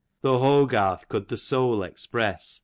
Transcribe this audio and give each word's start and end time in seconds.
Tho' 0.23 0.39
Hogarth 0.39 1.07
could 1.09 1.27
the 1.27 1.37
soul 1.37 1.83
express. 1.83 2.59